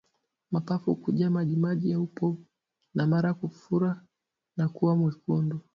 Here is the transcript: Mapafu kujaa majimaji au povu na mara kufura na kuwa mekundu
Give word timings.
Mapafu 0.51 0.95
kujaa 0.95 1.29
majimaji 1.29 1.93
au 1.93 2.07
povu 2.07 2.45
na 2.93 3.07
mara 3.07 3.33
kufura 3.33 4.05
na 4.57 4.69
kuwa 4.69 4.97
mekundu 4.97 5.59